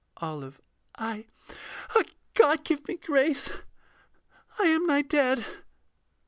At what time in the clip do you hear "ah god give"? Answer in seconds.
1.95-2.87